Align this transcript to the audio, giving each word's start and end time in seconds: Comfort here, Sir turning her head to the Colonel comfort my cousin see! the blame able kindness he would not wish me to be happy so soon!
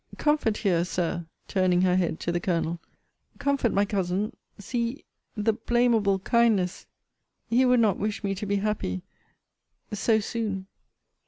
Comfort 0.17 0.57
here, 0.57 0.83
Sir 0.83 1.27
turning 1.47 1.81
her 1.83 1.95
head 1.95 2.19
to 2.21 2.31
the 2.31 2.39
Colonel 2.39 2.79
comfort 3.37 3.71
my 3.71 3.85
cousin 3.85 4.35
see! 4.57 5.05
the 5.37 5.53
blame 5.53 5.93
able 5.93 6.17
kindness 6.17 6.87
he 7.45 7.65
would 7.65 7.79
not 7.79 7.99
wish 7.99 8.23
me 8.23 8.33
to 8.33 8.47
be 8.47 8.55
happy 8.55 9.03
so 9.93 10.19
soon! 10.19 10.65